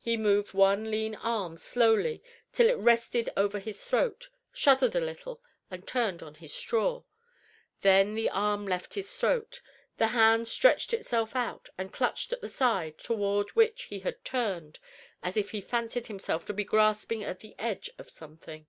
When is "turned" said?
5.88-6.22, 14.24-14.78